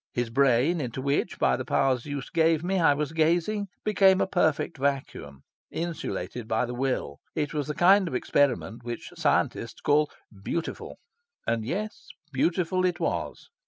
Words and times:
His 0.13 0.31
brain, 0.31 0.81
into 0.81 0.99
which, 0.99 1.37
by 1.37 1.55
the 1.55 1.63
power 1.63 1.95
Zeus 1.95 2.31
gave 2.31 2.63
me, 2.63 2.79
I 2.79 2.95
was 2.95 3.11
gazing, 3.11 3.67
became 3.83 4.19
a 4.19 4.25
perfect 4.25 4.79
vacuum, 4.79 5.43
insulated 5.69 6.47
by 6.47 6.65
the 6.65 6.73
will. 6.73 7.19
It 7.35 7.53
was 7.53 7.67
the 7.67 7.75
kind 7.75 8.07
of 8.07 8.15
experiment 8.15 8.83
which 8.83 9.11
scientists 9.15 9.79
call 9.79 10.09
"beautiful." 10.43 10.97
And 11.45 11.63
yes, 11.63 12.07
beautiful 12.33 12.83
it 12.83 12.99
was. 12.99 13.51